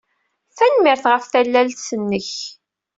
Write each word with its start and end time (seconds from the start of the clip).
Tanemmirt 0.57 1.05
ɣef 1.11 1.23
tallalt-nnek. 1.31 2.29